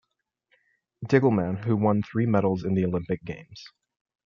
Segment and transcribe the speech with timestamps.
[1.07, 3.65] Diggelmann who won three medals in the Olympic Games.